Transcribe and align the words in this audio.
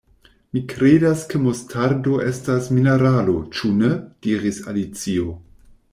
"Mi 0.55 0.61
kredas 0.71 1.25
ke 1.33 1.41
mustardo 1.43 2.17
estas 2.29 2.71
mineralo, 2.77 3.37
ĉu 3.59 3.75
ne?" 3.83 3.95
diris 4.29 4.63
Alicio. 4.73 5.37